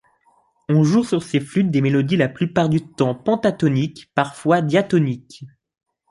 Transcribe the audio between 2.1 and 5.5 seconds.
la plupart du temps pentatoniques, parfois diatoniques.